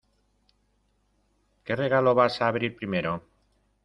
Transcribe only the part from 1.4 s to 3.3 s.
¿Qué regalo vas a abrir primero?